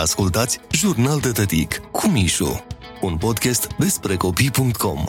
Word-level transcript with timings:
Ascultați 0.00 0.60
Jurnal 0.70 1.20
de 1.20 1.30
Tătic 1.30 1.76
cu 1.90 2.08
Mișu, 2.08 2.64
un 3.00 3.16
podcast 3.16 3.66
despre 3.78 4.16
copii.com. 4.16 5.04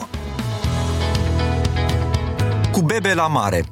Cu 2.72 2.80
bebe 2.80 3.14
la 3.14 3.26
mare. 3.26 3.64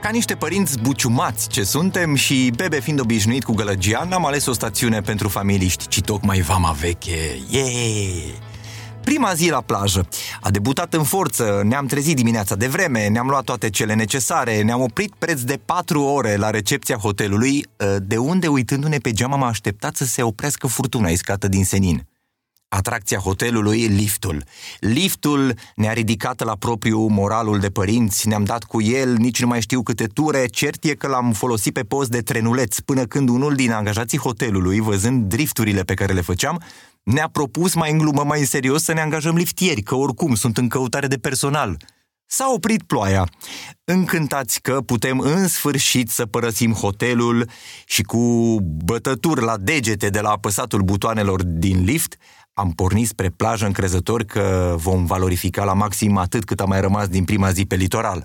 Ca 0.00 0.08
niște 0.08 0.34
părinți 0.34 0.78
buciumați 0.78 1.48
ce 1.48 1.62
suntem 1.62 2.14
și 2.14 2.52
bebe 2.56 2.80
fiind 2.80 3.00
obișnuit 3.00 3.44
cu 3.44 3.52
gălăgia, 3.52 4.06
n-am 4.08 4.26
ales 4.26 4.46
o 4.46 4.52
stațiune 4.52 5.00
pentru 5.00 5.28
familiști, 5.28 5.88
ci 5.88 6.00
tocmai 6.00 6.40
vama 6.40 6.72
veche. 6.72 7.40
Yeah! 7.50 8.47
Prima 9.08 9.34
zi 9.34 9.50
la 9.50 9.60
plajă. 9.60 10.08
A 10.40 10.50
debutat 10.50 10.94
în 10.94 11.02
forță, 11.02 11.62
ne-am 11.64 11.86
trezit 11.86 12.16
dimineața 12.16 12.54
de 12.54 12.66
vreme, 12.66 13.08
ne-am 13.08 13.28
luat 13.28 13.44
toate 13.44 13.70
cele 13.70 13.94
necesare, 13.94 14.62
ne-am 14.62 14.80
oprit 14.80 15.14
preț 15.18 15.40
de 15.40 15.60
4 15.64 16.02
ore 16.02 16.36
la 16.36 16.50
recepția 16.50 16.96
hotelului, 16.96 17.66
de 18.02 18.16
unde, 18.16 18.46
uitându-ne 18.48 18.98
pe 18.98 19.12
geam, 19.12 19.32
am 19.32 19.42
așteptat 19.42 19.96
să 19.96 20.04
se 20.04 20.22
oprească 20.22 20.66
furtuna 20.66 21.08
iscată 21.08 21.48
din 21.48 21.64
senin. 21.64 22.06
Atracția 22.68 23.18
hotelului, 23.18 23.86
liftul. 23.86 24.44
Liftul 24.78 25.54
ne-a 25.74 25.92
ridicat 25.92 26.44
la 26.44 26.56
propriu 26.56 27.06
moralul 27.06 27.58
de 27.58 27.68
părinți, 27.68 28.28
ne-am 28.28 28.44
dat 28.44 28.64
cu 28.64 28.82
el, 28.82 29.14
nici 29.16 29.40
nu 29.40 29.46
mai 29.46 29.60
știu 29.60 29.82
câte 29.82 30.06
ture, 30.06 30.46
cert 30.46 30.84
e 30.84 30.94
că 30.94 31.06
l-am 31.06 31.32
folosit 31.32 31.72
pe 31.72 31.82
post 31.82 32.10
de 32.10 32.20
trenuleț, 32.20 32.78
până 32.78 33.04
când 33.04 33.28
unul 33.28 33.54
din 33.54 33.72
angajații 33.72 34.18
hotelului, 34.18 34.80
văzând 34.80 35.28
drifturile 35.28 35.82
pe 35.82 35.94
care 35.94 36.12
le 36.12 36.20
făceam, 36.20 36.62
ne-a 37.12 37.28
propus 37.28 37.74
mai 37.74 37.90
în 37.90 37.98
glumă, 37.98 38.24
mai 38.24 38.38
în 38.38 38.46
serios 38.46 38.82
să 38.82 38.92
ne 38.92 39.00
angajăm 39.00 39.36
liftieri, 39.36 39.82
că 39.82 39.94
oricum 39.94 40.34
sunt 40.34 40.56
în 40.56 40.68
căutare 40.68 41.06
de 41.06 41.16
personal. 41.16 41.76
S-a 42.26 42.52
oprit 42.54 42.82
ploaia. 42.82 43.28
Încântați 43.84 44.60
că 44.60 44.80
putem 44.80 45.18
în 45.18 45.48
sfârșit 45.48 46.10
să 46.10 46.26
părăsim 46.26 46.72
hotelul 46.72 47.48
și 47.86 48.02
cu 48.02 48.56
bătături 48.84 49.40
la 49.40 49.56
degete 49.56 50.08
de 50.08 50.20
la 50.20 50.30
apăsatul 50.30 50.82
butoanelor 50.82 51.42
din 51.42 51.84
lift, 51.84 52.16
am 52.52 52.70
pornit 52.70 53.08
spre 53.08 53.28
plajă 53.28 53.66
încrezător 53.66 54.22
că 54.22 54.74
vom 54.76 55.04
valorifica 55.04 55.64
la 55.64 55.72
maxim 55.72 56.16
atât 56.16 56.44
cât 56.44 56.60
a 56.60 56.64
mai 56.64 56.80
rămas 56.80 57.08
din 57.08 57.24
prima 57.24 57.50
zi 57.50 57.66
pe 57.66 57.74
litoral. 57.74 58.24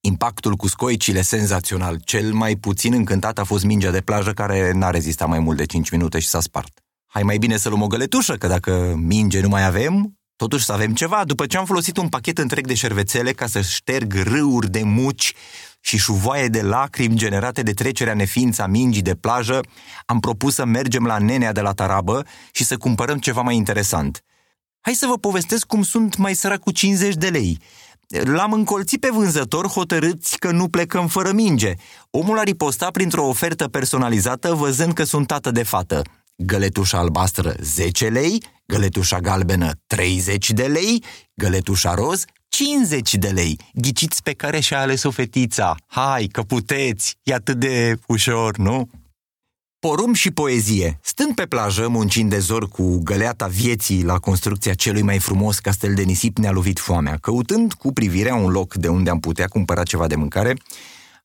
Impactul 0.00 0.54
cu 0.54 0.68
scoicile 0.68 1.22
senzațional. 1.22 2.00
Cel 2.04 2.32
mai 2.32 2.56
puțin 2.56 2.92
încântat 2.92 3.38
a 3.38 3.44
fost 3.44 3.64
mingea 3.64 3.90
de 3.90 4.00
plajă 4.00 4.32
care 4.32 4.72
n-a 4.72 4.90
rezistat 4.90 5.28
mai 5.28 5.38
mult 5.38 5.56
de 5.56 5.64
5 5.64 5.90
minute 5.90 6.18
și 6.18 6.28
s-a 6.28 6.40
spart. 6.40 6.83
Hai 7.14 7.22
mai 7.22 7.38
bine 7.38 7.56
să 7.56 7.68
luăm 7.68 7.82
o 7.82 7.86
găletușă, 7.86 8.34
că 8.34 8.46
dacă 8.46 8.94
minge 8.96 9.40
nu 9.40 9.48
mai 9.48 9.64
avem, 9.64 10.18
totuși 10.36 10.64
să 10.64 10.72
avem 10.72 10.94
ceva. 10.94 11.24
După 11.24 11.46
ce 11.46 11.56
am 11.56 11.64
folosit 11.64 11.96
un 11.96 12.08
pachet 12.08 12.38
întreg 12.38 12.66
de 12.66 12.74
șervețele 12.74 13.32
ca 13.32 13.46
să 13.46 13.60
șterg 13.60 14.14
râuri 14.14 14.70
de 14.70 14.82
muci 14.82 15.34
și 15.80 15.98
șuvoaie 15.98 16.48
de 16.48 16.62
lacrimi 16.62 17.16
generate 17.16 17.62
de 17.62 17.72
trecerea 17.72 18.14
neființă 18.14 18.62
a 18.62 18.66
mingii 18.66 19.02
de 19.02 19.14
plajă, 19.14 19.60
am 20.06 20.20
propus 20.20 20.54
să 20.54 20.64
mergem 20.64 21.06
la 21.06 21.18
nenea 21.18 21.52
de 21.52 21.60
la 21.60 21.72
Tarabă 21.72 22.24
și 22.52 22.64
să 22.64 22.76
cumpărăm 22.76 23.18
ceva 23.18 23.40
mai 23.40 23.56
interesant. 23.56 24.24
Hai 24.80 24.94
să 24.94 25.06
vă 25.06 25.18
povestesc 25.18 25.66
cum 25.66 25.82
sunt 25.82 26.16
mai 26.16 26.34
sărac 26.34 26.58
cu 26.58 26.70
50 26.70 27.14
de 27.14 27.28
lei. 27.28 27.58
L-am 28.08 28.52
încolțit 28.52 29.00
pe 29.00 29.08
vânzător 29.12 29.66
hotărâți 29.66 30.38
că 30.38 30.50
nu 30.50 30.68
plecăm 30.68 31.06
fără 31.06 31.32
minge. 31.32 31.74
Omul 32.10 32.38
a 32.38 32.42
ripostat 32.42 32.90
printr-o 32.90 33.28
ofertă 33.28 33.68
personalizată 33.68 34.54
văzând 34.54 34.92
că 34.92 35.04
sunt 35.04 35.26
tată 35.26 35.50
de 35.50 35.62
fată. 35.62 36.02
Găletușa 36.36 36.98
albastră 36.98 37.54
10 37.60 38.08
lei, 38.08 38.42
găletușa 38.66 39.20
galbenă 39.20 39.72
30 39.86 40.50
de 40.50 40.66
lei, 40.66 41.02
găletușa 41.34 41.94
roz 41.94 42.24
50 42.48 43.14
de 43.14 43.28
lei. 43.28 43.58
Ghiciți 43.74 44.22
pe 44.22 44.32
care 44.32 44.60
și-a 44.60 44.80
ales-o 44.80 45.10
fetița. 45.10 45.74
Hai, 45.86 46.26
că 46.26 46.42
puteți! 46.42 47.16
E 47.22 47.34
atât 47.34 47.58
de 47.58 47.98
ușor, 48.06 48.56
nu? 48.56 48.88
Porum 49.78 50.12
și 50.12 50.30
poezie. 50.30 50.98
Stând 51.02 51.34
pe 51.34 51.46
plajă, 51.46 51.88
muncind 51.88 52.30
de 52.30 52.38
zor 52.38 52.68
cu 52.68 52.98
găleata 52.98 53.46
vieții 53.46 54.02
la 54.02 54.18
construcția 54.18 54.74
celui 54.74 55.02
mai 55.02 55.18
frumos 55.18 55.58
castel 55.58 55.94
de 55.94 56.02
nisip, 56.02 56.38
ne-a 56.38 56.50
lovit 56.50 56.78
foamea. 56.78 57.16
Căutând 57.16 57.72
cu 57.72 57.92
privirea 57.92 58.34
un 58.34 58.50
loc 58.50 58.74
de 58.74 58.88
unde 58.88 59.10
am 59.10 59.20
putea 59.20 59.46
cumpăra 59.46 59.82
ceva 59.82 60.06
de 60.06 60.14
mâncare, 60.14 60.56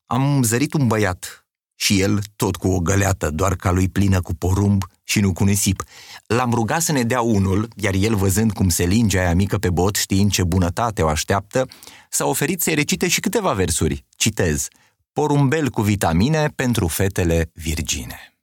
am 0.06 0.42
zărit 0.42 0.72
un 0.72 0.86
băiat 0.86 1.46
și 1.80 2.00
el 2.00 2.20
tot 2.36 2.56
cu 2.56 2.68
o 2.68 2.78
găleată, 2.78 3.30
doar 3.30 3.56
ca 3.56 3.70
lui 3.70 3.88
plină 3.88 4.20
cu 4.20 4.34
porumb 4.34 4.84
și 5.04 5.20
nu 5.20 5.32
cu 5.32 5.44
nisip. 5.44 5.82
L-am 6.26 6.52
rugat 6.52 6.82
să 6.82 6.92
ne 6.92 7.02
dea 7.02 7.20
unul, 7.20 7.68
iar 7.76 7.94
el 7.94 8.14
văzând 8.14 8.52
cum 8.52 8.68
se 8.68 8.84
linge 8.84 9.18
aia 9.18 9.34
mică 9.34 9.58
pe 9.58 9.70
bot, 9.70 9.96
știind 9.96 10.30
ce 10.30 10.44
bunătate 10.44 11.02
o 11.02 11.08
așteaptă, 11.08 11.66
s-a 12.10 12.26
oferit 12.26 12.62
să-i 12.62 12.74
recite 12.74 13.08
și 13.08 13.20
câteva 13.20 13.52
versuri. 13.52 14.04
Citez. 14.16 14.68
Porumbel 15.12 15.70
cu 15.70 15.82
vitamine 15.82 16.52
pentru 16.54 16.86
fetele 16.86 17.50
virgine. 17.54 18.34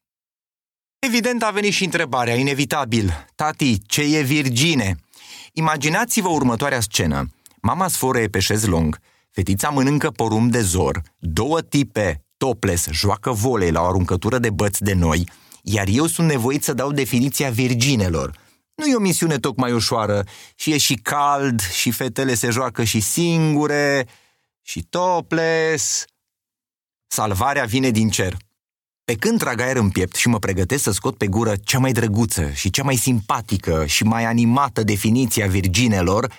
Evident 0.99 1.43
a 1.43 1.49
venit 1.49 1.73
și 1.73 1.83
întrebarea, 1.83 2.35
inevitabil. 2.35 3.25
Tati, 3.35 3.79
ce 3.85 4.17
e 4.17 4.21
virgine? 4.21 4.95
Imaginați-vă 5.53 6.27
următoarea 6.29 6.79
scenă. 6.79 7.27
Mama 7.61 7.87
sforăie 7.87 8.27
pe 8.27 8.39
șezlong, 8.39 8.99
fetița 9.31 9.69
mănâncă 9.69 10.09
porumb 10.11 10.51
de 10.51 10.61
zor, 10.61 11.01
două 11.19 11.61
tipe 11.61 12.21
topless 12.37 12.87
joacă 12.91 13.31
volei 13.31 13.71
la 13.71 13.81
o 13.81 13.85
aruncătură 13.85 14.37
de 14.37 14.49
băți 14.49 14.83
de 14.83 14.93
noi, 14.93 15.29
iar 15.61 15.87
eu 15.87 16.05
sunt 16.05 16.27
nevoit 16.27 16.63
să 16.63 16.73
dau 16.73 16.91
definiția 16.91 17.49
virginelor. 17.49 18.39
Nu 18.75 18.85
e 18.85 18.95
o 18.95 18.99
misiune 18.99 19.37
tocmai 19.37 19.71
ușoară 19.71 20.23
și 20.55 20.71
e 20.73 20.77
și 20.77 20.93
cald 20.95 21.61
și 21.61 21.91
fetele 21.91 22.33
se 22.33 22.49
joacă 22.49 22.83
și 22.83 22.99
singure 22.99 24.07
și 24.61 24.83
topless. 24.83 26.05
Salvarea 27.07 27.65
vine 27.65 27.89
din 27.89 28.09
cer. 28.09 28.37
Pe 29.03 29.15
când 29.15 29.39
trag 29.39 29.59
aer 29.59 29.75
în 29.75 29.89
piept 29.89 30.15
și 30.15 30.27
mă 30.27 30.39
pregătesc 30.39 30.83
să 30.83 30.91
scot 30.91 31.17
pe 31.17 31.27
gură 31.27 31.55
cea 31.63 31.79
mai 31.79 31.91
drăguță 31.91 32.49
și 32.51 32.69
cea 32.69 32.83
mai 32.83 32.95
simpatică 32.95 33.85
și 33.85 34.03
mai 34.03 34.25
animată 34.25 34.83
definiție 34.83 35.43
a 35.43 35.47
virginelor, 35.47 36.33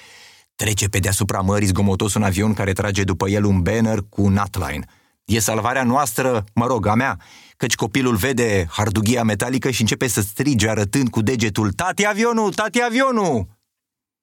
trece 0.54 0.88
pe 0.88 0.98
deasupra 0.98 1.40
mării 1.40 1.66
zgomotos 1.66 2.14
un 2.14 2.22
avion 2.22 2.54
care 2.54 2.72
trage 2.72 3.04
după 3.04 3.28
el 3.28 3.44
un 3.44 3.62
banner 3.62 3.98
cu 4.08 4.28
Nutline– 4.28 4.84
E 5.28 5.38
salvarea 5.38 5.84
noastră, 5.84 6.44
mă 6.54 6.66
rog, 6.66 6.86
a 6.86 6.94
mea, 6.94 7.18
căci 7.56 7.74
copilul 7.74 8.16
vede 8.16 8.66
hardughia 8.70 9.22
metalică 9.22 9.70
și 9.70 9.80
începe 9.80 10.06
să 10.06 10.20
strige 10.20 10.68
arătând 10.68 11.08
cu 11.08 11.22
degetul 11.22 11.72
Tati 11.72 12.06
avionul, 12.06 12.52
tati 12.52 12.82
avionul! 12.82 13.46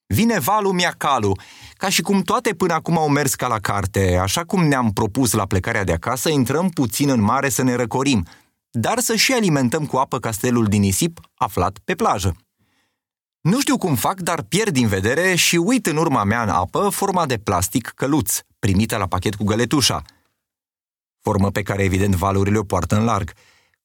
Vine 0.08 0.40
valul 0.40 0.72
mia 0.72 0.94
calu, 0.98 1.38
ca 1.74 1.90
și 1.90 2.02
cum 2.02 2.22
toate 2.22 2.54
până 2.54 2.74
acum 2.74 2.98
au 2.98 3.10
mers 3.10 3.36
ca 3.36 3.48
la 3.48 3.60
carte, 3.60 4.18
așa 4.22 4.44
cum 4.44 4.64
ne-am 4.64 4.92
propus 4.92 5.32
la 5.32 5.46
plecarea 5.46 5.84
de 5.84 5.92
acasă, 5.92 6.30
intrăm 6.30 6.70
puțin 6.70 7.10
în 7.10 7.22
mare 7.22 7.50
să 7.50 7.64
ne 7.64 7.76
răcorim, 7.76 8.26
dar 8.72 9.00
să 9.00 9.16
și 9.16 9.34
alimentăm 9.34 9.86
cu 9.86 9.98
apă 9.98 10.20
castelul 10.20 10.66
din 10.66 10.82
nisip 10.82 11.20
aflat 11.36 11.78
pe 11.84 11.96
plajă. 11.96 12.36
Nu 13.42 13.60
știu 13.60 13.78
cum 13.78 13.96
fac, 13.96 14.22
dar 14.22 14.42
pierd 14.42 14.74
din 14.74 14.88
vedere 14.88 15.36
și 15.36 15.56
uit 15.56 15.86
în 15.86 15.98
urma 15.98 16.24
mea 16.24 16.42
în 16.42 16.50
apă 16.50 16.90
forma 16.90 17.26
de 17.26 17.38
plastic 17.38 17.88
căluț, 17.96 18.40
primită 18.60 18.98
la 18.98 19.08
pachet 19.08 19.36
cu 19.36 19.44
găletușa– 19.44 20.04
formă 21.26 21.52
pe 21.52 21.62
care 21.62 21.84
evident 21.84 22.16
valurile 22.16 22.58
o 22.58 22.64
poartă 22.64 22.96
în 22.96 23.04
larg. 23.04 23.34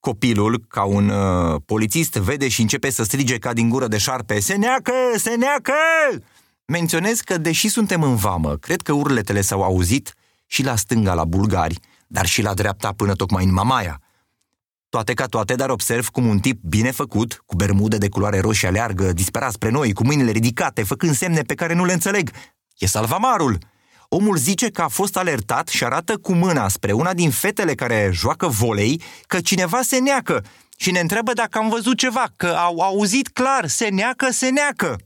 Copilul, 0.00 0.64
ca 0.68 0.84
un 0.84 1.08
uh, 1.08 1.60
polițist, 1.66 2.12
vede 2.12 2.48
și 2.48 2.60
începe 2.60 2.90
să 2.90 3.02
strige 3.04 3.38
ca 3.38 3.52
din 3.52 3.68
gură 3.68 3.86
de 3.86 3.98
șarpe, 3.98 4.40
Se 4.40 4.54
neacă! 4.54 4.92
Se 5.16 5.34
neacă! 5.34 5.72
Menționez 6.64 7.20
că, 7.20 7.38
deși 7.38 7.68
suntem 7.68 8.02
în 8.02 8.14
vamă, 8.14 8.56
cred 8.56 8.80
că 8.82 8.92
urletele 8.92 9.40
s-au 9.40 9.62
auzit 9.62 10.14
și 10.46 10.62
la 10.64 10.76
stânga 10.76 11.14
la 11.14 11.24
bulgari, 11.24 11.78
dar 12.06 12.26
și 12.26 12.42
la 12.42 12.54
dreapta 12.54 12.92
până 12.92 13.14
tocmai 13.14 13.44
în 13.44 13.52
Mamaia. 13.52 14.00
Toate 14.88 15.14
ca 15.14 15.26
toate, 15.26 15.54
dar 15.54 15.70
observ 15.70 16.08
cum 16.08 16.26
un 16.26 16.38
tip 16.38 16.62
bine 16.62 16.90
făcut, 16.90 17.42
cu 17.46 17.56
bermude 17.56 17.98
de 17.98 18.08
culoare 18.08 18.40
roșie 18.40 18.68
aleargă, 18.68 19.12
disperat 19.12 19.52
spre 19.52 19.70
noi, 19.70 19.92
cu 19.92 20.04
mâinile 20.04 20.30
ridicate, 20.30 20.82
făcând 20.82 21.14
semne 21.14 21.42
pe 21.42 21.54
care 21.54 21.74
nu 21.74 21.84
le 21.84 21.92
înțeleg. 21.92 22.30
E 22.78 22.86
salvamarul! 22.86 23.58
Omul 24.12 24.36
zice 24.36 24.70
că 24.70 24.82
a 24.82 24.88
fost 24.88 25.16
alertat 25.16 25.68
și 25.68 25.84
arată 25.84 26.16
cu 26.16 26.32
mâna 26.32 26.68
spre 26.68 26.92
una 26.92 27.14
din 27.14 27.30
fetele 27.30 27.74
care 27.74 28.10
joacă 28.12 28.46
volei 28.46 29.02
că 29.26 29.40
cineva 29.40 29.82
se 29.82 29.98
neacă 29.98 30.44
și 30.76 30.90
ne 30.90 31.00
întreabă 31.00 31.32
dacă 31.32 31.58
am 31.58 31.68
văzut 31.68 31.96
ceva, 31.96 32.32
că 32.36 32.46
au 32.46 32.80
auzit 32.80 33.28
clar, 33.28 33.66
se 33.66 33.88
neacă, 33.88 34.30
se 34.30 34.48
neacă. 34.48 34.96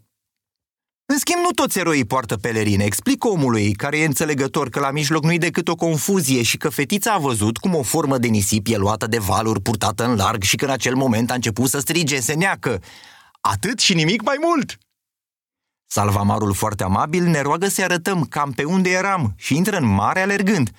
În 1.07 1.19
schimb, 1.19 1.41
nu 1.43 1.51
toți 1.51 1.79
eroii 1.79 2.05
poartă 2.05 2.37
pelerine. 2.37 2.85
Explic 2.85 3.25
omului, 3.25 3.73
care 3.73 3.99
e 3.99 4.05
înțelegător, 4.05 4.69
că 4.69 4.81
la 4.81 4.91
mijloc 4.91 5.25
nu-i 5.25 5.39
decât 5.39 5.69
o 5.69 5.75
confuzie 5.75 6.43
și 6.43 6.57
că 6.57 6.69
fetița 6.69 7.13
a 7.13 7.19
văzut 7.19 7.57
cum 7.57 7.75
o 7.75 7.83
formă 7.83 8.19
de 8.19 8.27
nisip 8.27 8.67
e 8.71 8.77
luată 8.77 9.07
de 9.07 9.19
valuri 9.19 9.61
purtată 9.61 10.05
în 10.05 10.17
larg 10.17 10.43
și 10.43 10.57
că 10.57 10.65
în 10.65 10.71
acel 10.71 10.95
moment 10.95 11.31
a 11.31 11.35
început 11.35 11.69
să 11.69 11.79
strige, 11.79 12.21
se 12.21 12.33
neacă. 12.33 12.83
Atât 13.41 13.79
și 13.79 13.95
nimic 13.95 14.23
mai 14.23 14.37
mult! 14.41 14.79
Salvamarul 15.87 16.55
foarte 16.55 16.83
amabil 16.83 17.25
ne 17.25 17.41
roagă 17.41 17.69
să 17.69 17.83
arătăm 17.83 18.25
cam 18.25 18.51
pe 18.53 18.65
unde 18.65 18.91
eram 18.91 19.35
și 19.37 19.57
intră 19.57 19.77
în 19.77 19.87
mare 19.87 20.21
alergând. 20.21 20.71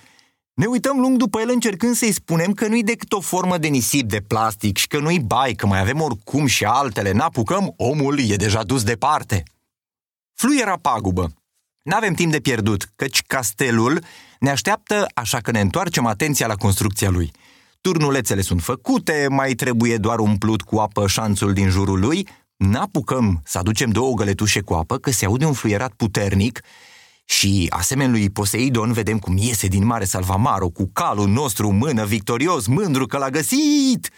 Ne 0.54 0.66
uităm 0.66 1.00
lung 1.00 1.18
după 1.18 1.40
el 1.40 1.50
încercând 1.50 1.96
să-i 1.96 2.12
spunem 2.12 2.54
că 2.54 2.68
nu-i 2.68 2.84
decât 2.84 3.12
o 3.12 3.19
formă 3.19 3.57
de 3.57 3.68
nisip 3.68 4.10
de 4.10 4.22
plastic 4.28 4.78
și 4.78 4.88
că 4.88 5.00
nu-i 5.00 5.19
bai, 5.19 5.54
că 5.54 5.68
mai 5.68 5.80
avem 5.80 6.02
oricum 6.02 6.46
și 6.46 6.66
altele, 6.66 7.12
n-apucăm, 7.12 7.74
omul 7.78 8.19
e 8.19 8.36
deja 8.36 8.63
dus 8.63 8.84
departe. 8.84 9.44
Fluiera 10.34 10.78
pagubă. 10.81 11.34
N-avem 11.81 12.13
timp 12.13 12.31
de 12.31 12.40
pierdut, 12.40 12.90
căci 12.96 13.22
castelul 13.22 14.04
ne 14.40 14.50
așteaptă, 14.50 15.07
așa 15.13 15.40
că 15.40 15.52
ne 15.52 15.60
întoarcem 15.60 16.06
atenția 16.06 16.48
la 16.48 16.56
construcția 16.56 17.10
lui– 17.10 17.31
turnulețele 17.86 18.42
sunt 18.42 18.62
făcute, 18.62 19.25
mai 19.30 19.54
trebuie 19.54 19.98
doar 19.98 20.19
umplut 20.19 20.62
cu 20.62 20.78
apă 20.78 21.07
șanțul 21.07 21.54
din 21.54 21.69
jurul 21.69 22.00
lui, 22.00 22.28
n-apucăm 22.57 23.42
să 23.46 23.57
aducem 23.57 23.90
două 23.90 24.13
găletușe 24.13 24.62
cu 24.62 24.74
apă, 24.74 24.98
că 24.98 25.12
se 25.12 25.25
aude 25.25 25.46
un 25.46 25.54
fluierat 25.54 25.92
puternic 25.92 26.62
și, 27.25 27.68
asemenea 27.69 28.12
lui 28.12 28.30
Poseidon, 28.30 28.92
vedem 28.94 29.19
cum 29.19 29.38
iese 29.38 29.68
din 29.68 29.86
mare 29.86 30.06
Salvamaro 30.06 30.69
cu 30.69 30.90
calul 30.94 31.28
nostru 31.28 31.68
în 31.68 31.78
mână, 31.78 32.06
victorios, 32.06 32.68
mândru 32.68 33.06
că 33.06 33.18
l-a 33.18 33.30
găsit! 33.30 34.10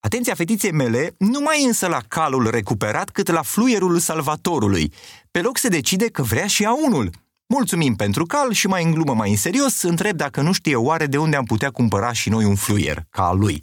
Atenția 0.00 0.34
fetiței 0.34 0.72
mele 0.72 1.14
nu 1.18 1.40
mai 1.40 1.64
însă 1.64 1.86
la 1.86 2.00
calul 2.08 2.50
recuperat, 2.50 3.10
cât 3.10 3.30
la 3.30 3.42
fluierul 3.42 3.98
salvatorului. 3.98 4.92
Pe 5.30 5.40
loc 5.40 5.58
se 5.58 5.68
decide 5.68 6.06
că 6.06 6.22
vrea 6.22 6.46
și 6.46 6.64
a 6.64 6.72
unul. 6.84 7.10
Mulțumim 7.46 7.94
pentru 7.94 8.26
cal 8.26 8.52
și 8.52 8.66
mai 8.66 8.84
în 8.84 8.90
glumă, 8.90 9.14
mai 9.14 9.30
în 9.30 9.36
serios, 9.36 9.82
întreb 9.82 10.16
dacă 10.16 10.40
nu 10.40 10.52
știe 10.52 10.76
oare 10.76 11.06
de 11.06 11.18
unde 11.18 11.36
am 11.36 11.44
putea 11.44 11.70
cumpăra 11.70 12.12
și 12.12 12.28
noi 12.28 12.44
un 12.44 12.54
fluier, 12.54 13.04
ca 13.10 13.22
al 13.22 13.38
lui. 13.38 13.62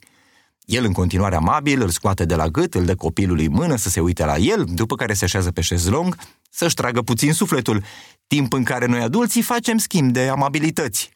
El 0.66 0.86
în 0.86 0.92
continuare 0.92 1.36
amabil 1.36 1.82
îl 1.82 1.90
scoate 1.90 2.26
de 2.26 2.36
la 2.36 2.48
gât, 2.48 2.74
îl 2.74 2.86
dă 2.86 2.96
copilului 2.96 3.48
mână 3.48 3.76
să 3.76 3.90
se 3.90 4.00
uite 4.00 4.26
la 4.26 4.38
el, 4.38 4.66
după 4.74 4.96
care 4.96 5.14
se 5.14 5.24
așează 5.24 5.52
pe 5.52 5.62
șezlong, 5.62 6.16
să-și 6.50 6.74
tragă 6.74 7.02
puțin 7.02 7.34
sufletul, 7.34 7.84
timp 8.28 8.54
în 8.54 8.64
care 8.64 8.86
noi 8.86 9.02
adulții 9.02 9.42
facem 9.42 9.78
schimb 9.78 10.12
de 10.12 10.28
amabilități. 10.28 11.10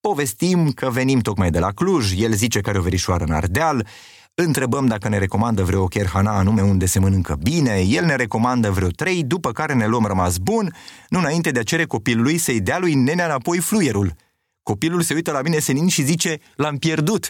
Povestim 0.00 0.70
că 0.70 0.90
venim 0.90 1.18
tocmai 1.18 1.50
de 1.50 1.58
la 1.58 1.70
Cluj, 1.70 2.12
el 2.16 2.32
zice 2.32 2.60
că 2.60 2.68
are 2.68 2.78
o 2.78 2.82
verișoară 2.82 3.24
în 3.24 3.32
Ardeal, 3.32 3.86
întrebăm 4.34 4.86
dacă 4.86 5.08
ne 5.08 5.18
recomandă 5.18 5.62
vreo 5.62 5.86
cherhana 5.86 6.38
anume 6.38 6.62
unde 6.62 6.86
se 6.86 6.98
mănâncă 6.98 7.36
bine, 7.42 7.80
el 7.80 8.04
ne 8.04 8.16
recomandă 8.16 8.70
vreo 8.70 8.88
trei, 8.88 9.24
după 9.24 9.52
care 9.52 9.74
ne 9.74 9.86
luăm 9.86 10.04
rămas 10.04 10.36
bun, 10.36 10.74
nu 11.08 11.18
înainte 11.18 11.50
de 11.50 11.58
a 11.58 11.62
cere 11.62 11.84
copilului 11.84 12.38
să-i 12.38 12.60
dea 12.60 12.78
lui 12.78 12.94
nenea 12.94 13.24
înapoi 13.24 13.58
fluierul. 13.58 14.14
Copilul 14.62 15.02
se 15.02 15.14
uită 15.14 15.30
la 15.30 15.42
mine 15.42 15.58
senin 15.58 15.88
și 15.88 16.02
zice, 16.02 16.38
l-am 16.56 16.76
pierdut. 16.76 17.28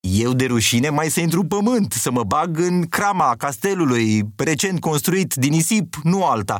Eu 0.00 0.32
de 0.32 0.46
rușine 0.46 0.88
mai 0.88 1.10
să 1.10 1.20
intru 1.20 1.44
pământ, 1.44 1.92
să 1.92 2.10
mă 2.10 2.24
bag 2.24 2.58
în 2.58 2.86
crama 2.86 3.34
castelului, 3.38 4.22
recent 4.36 4.80
construit 4.80 5.34
din 5.34 5.50
nisip, 5.50 5.94
nu 6.02 6.24
alta. 6.24 6.56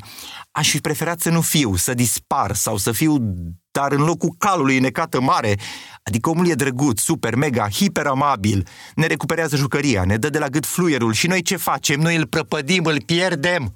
Aș 0.51 0.71
fi 0.71 0.81
preferat 0.81 1.21
să 1.21 1.31
nu 1.31 1.41
fiu, 1.41 1.77
să 1.77 1.95
dispar 1.95 2.55
sau 2.55 2.77
să 2.77 2.93
fiu, 2.93 3.17
dar 3.71 3.93
în 3.93 4.01
locul 4.01 4.35
calului 4.39 4.79
necată 4.79 5.21
mare. 5.21 5.59
Adică 6.03 6.31
omul 6.31 6.49
e 6.49 6.55
drăguț, 6.55 7.01
super, 7.01 7.35
mega, 7.35 7.69
hiperamabil, 7.69 8.67
ne 8.95 9.07
recuperează 9.07 9.57
jucăria, 9.57 10.05
ne 10.05 10.17
dă 10.17 10.31
de 10.31 10.39
la 10.39 10.49
gât 10.49 10.67
fluierul 10.67 11.13
și 11.13 11.27
noi 11.27 11.43
ce 11.43 11.57
facem? 11.57 12.01
Noi 12.01 12.17
îl 12.17 12.27
prăpădim, 12.27 12.85
îl 12.85 13.03
pierdem. 13.03 13.73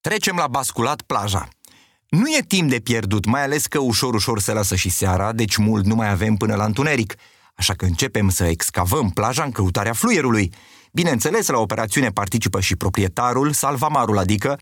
Trecem 0.00 0.36
la 0.36 0.46
basculat 0.46 1.02
plaja. 1.02 1.48
Nu 2.08 2.28
e 2.28 2.44
timp 2.46 2.70
de 2.70 2.78
pierdut, 2.78 3.24
mai 3.24 3.42
ales 3.42 3.66
că 3.66 3.78
ușor, 3.78 4.14
ușor 4.14 4.40
se 4.40 4.52
lasă 4.52 4.74
și 4.74 4.88
seara, 4.88 5.32
deci 5.32 5.56
mult 5.56 5.84
nu 5.84 5.94
mai 5.94 6.10
avem 6.10 6.34
până 6.34 6.54
la 6.54 6.64
întuneric– 6.64 7.14
așa 7.60 7.74
că 7.74 7.84
începem 7.84 8.28
să 8.28 8.44
excavăm 8.44 9.10
plaja 9.10 9.42
în 9.42 9.50
căutarea 9.50 9.92
fluierului. 9.92 10.52
Bineînțeles, 10.92 11.48
la 11.48 11.58
operațiune 11.58 12.08
participă 12.08 12.60
și 12.60 12.76
proprietarul, 12.76 13.52
salvamarul, 13.52 14.18
adică 14.18 14.58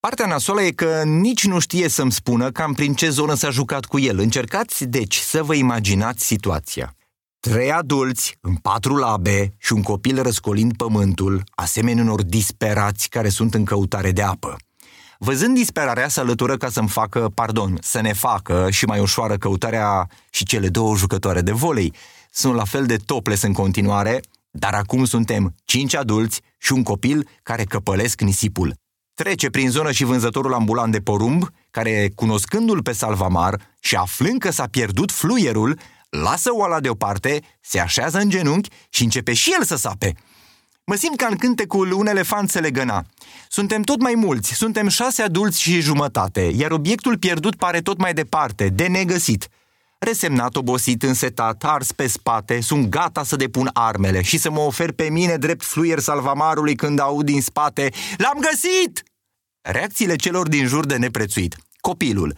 Partea 0.00 0.26
nasoală 0.26 0.62
e 0.62 0.70
că 0.70 1.02
nici 1.04 1.46
nu 1.46 1.58
știe 1.58 1.88
să-mi 1.88 2.12
spună 2.12 2.50
cam 2.50 2.72
prin 2.72 2.94
ce 2.94 3.10
zonă 3.10 3.34
s-a 3.34 3.50
jucat 3.50 3.84
cu 3.84 3.98
el. 3.98 4.18
Încercați, 4.18 4.84
deci, 4.84 5.16
să 5.16 5.42
vă 5.42 5.54
imaginați 5.54 6.26
situația. 6.26 6.94
Trei 7.40 7.72
adulți 7.72 8.36
în 8.40 8.54
patru 8.54 8.96
labe 8.96 9.54
și 9.58 9.72
un 9.72 9.82
copil 9.82 10.22
răscolind 10.22 10.76
pământul, 10.76 11.42
asemenea 11.54 12.02
unor 12.02 12.22
disperați 12.22 13.08
care 13.08 13.28
sunt 13.28 13.54
în 13.54 13.64
căutare 13.64 14.12
de 14.12 14.22
apă. 14.22 14.56
Văzând 15.18 15.54
disperarea, 15.54 16.08
se 16.08 16.20
alătură 16.20 16.56
ca 16.56 16.68
să-mi 16.68 16.88
facă, 16.88 17.30
pardon, 17.34 17.78
să 17.80 18.00
ne 18.00 18.12
facă 18.12 18.70
și 18.70 18.84
mai 18.84 19.00
ușoară 19.00 19.36
căutarea 19.36 20.08
și 20.30 20.44
cele 20.44 20.68
două 20.68 20.96
jucătoare 20.96 21.40
de 21.40 21.52
volei, 21.52 21.94
sunt 22.36 22.54
la 22.54 22.64
fel 22.64 22.86
de 22.86 22.96
toples 22.96 23.42
în 23.42 23.52
continuare, 23.52 24.20
dar 24.50 24.74
acum 24.74 25.04
suntem 25.04 25.54
cinci 25.64 25.94
adulți 25.94 26.40
și 26.58 26.72
un 26.72 26.82
copil 26.82 27.28
care 27.42 27.64
căpălesc 27.64 28.20
nisipul. 28.20 28.74
Trece 29.14 29.50
prin 29.50 29.70
zonă 29.70 29.92
și 29.92 30.04
vânzătorul 30.04 30.54
ambulant 30.54 30.92
de 30.92 31.00
porumb, 31.00 31.48
care, 31.70 32.10
cunoscându-l 32.14 32.82
pe 32.82 32.92
Salvamar 32.92 33.60
și 33.80 33.94
aflând 33.94 34.40
că 34.40 34.50
s-a 34.50 34.66
pierdut 34.66 35.12
fluierul, 35.12 35.78
lasă 36.08 36.50
oala 36.52 36.80
deoparte, 36.80 37.40
se 37.60 37.80
așează 37.80 38.18
în 38.18 38.30
genunchi 38.30 38.70
și 38.88 39.02
începe 39.02 39.32
și 39.32 39.52
el 39.58 39.64
să 39.64 39.76
sape. 39.76 40.14
Mă 40.84 40.94
simt 40.94 41.16
ca 41.16 41.26
în 41.30 41.36
cântecul 41.36 41.92
Un 41.92 42.06
elefant 42.06 42.50
se 42.50 42.60
legăna. 42.60 43.04
Suntem 43.48 43.82
tot 43.82 44.00
mai 44.00 44.14
mulți, 44.14 44.52
suntem 44.52 44.88
șase 44.88 45.22
adulți 45.22 45.60
și 45.60 45.80
jumătate, 45.80 46.40
iar 46.40 46.70
obiectul 46.70 47.18
pierdut 47.18 47.56
pare 47.56 47.80
tot 47.80 47.98
mai 47.98 48.14
departe, 48.14 48.68
de 48.68 48.86
negăsit– 48.86 49.48
Resemnat, 49.98 50.56
obosit, 50.56 51.02
însetat, 51.02 51.64
ars 51.64 51.92
pe 51.92 52.06
spate, 52.06 52.60
sunt 52.60 52.88
gata 52.88 53.24
să 53.24 53.36
depun 53.36 53.70
armele 53.72 54.22
și 54.22 54.38
să 54.38 54.50
mă 54.50 54.60
ofer 54.60 54.92
pe 54.92 55.08
mine 55.10 55.36
drept 55.36 55.64
fluier 55.64 55.98
salvamarului 55.98 56.74
când 56.74 56.98
aud 56.98 57.24
din 57.24 57.42
spate 57.42 57.90
L-am 58.16 58.38
găsit! 58.50 59.02
Reacțiile 59.60 60.16
celor 60.16 60.48
din 60.48 60.66
jur 60.66 60.86
de 60.86 60.96
neprețuit. 60.96 61.56
Copilul. 61.80 62.36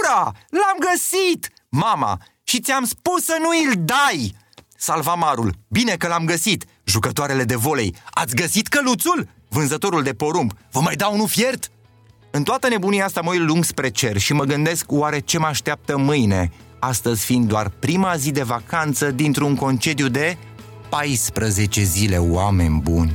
Ura! 0.00 0.22
L-am 0.48 0.90
găsit! 0.90 1.50
Mama. 1.68 2.18
Și 2.44 2.60
ți-am 2.60 2.84
spus 2.84 3.24
să 3.24 3.36
nu 3.40 3.48
îl 3.48 3.84
dai! 3.84 4.36
Salvamarul. 4.76 5.52
Bine 5.68 5.96
că 5.96 6.08
l-am 6.08 6.24
găsit! 6.24 6.64
Jucătoarele 6.84 7.44
de 7.44 7.56
volei. 7.56 7.94
Ați 8.10 8.34
găsit 8.34 8.68
căluțul? 8.68 9.28
Vânzătorul 9.48 10.02
de 10.02 10.12
porumb. 10.14 10.52
Vă 10.70 10.80
mai 10.80 10.96
dau 10.96 11.14
unul 11.14 11.28
fiert? 11.28 11.70
În 12.30 12.42
toată 12.42 12.68
nebunia 12.68 13.04
asta 13.04 13.20
mă 13.20 13.30
uit 13.30 13.40
lung 13.40 13.64
spre 13.64 13.90
cer 13.90 14.16
și 14.16 14.32
mă 14.32 14.44
gândesc 14.44 14.92
oare 14.92 15.18
ce 15.18 15.38
mă 15.38 15.46
așteaptă 15.46 15.96
mâine 15.96 16.52
astăzi 16.84 17.24
fiind 17.24 17.48
doar 17.48 17.70
prima 17.78 18.16
zi 18.16 18.30
de 18.30 18.42
vacanță 18.42 19.10
dintr-un 19.10 19.54
concediu 19.54 20.08
de 20.08 20.36
14 20.88 21.82
zile, 21.82 22.16
oameni 22.16 22.80
buni. 22.80 23.14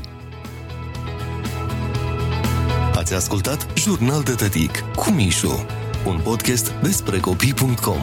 Ați 2.96 3.14
ascultat 3.14 3.68
Jurnal 3.78 4.24
de 4.24 4.32
Tătic 4.32 4.84
cu 4.96 5.10
Mișu, 5.10 5.66
un 6.06 6.20
podcast 6.24 6.72
despre 6.82 7.20
copii.com. 7.20 8.02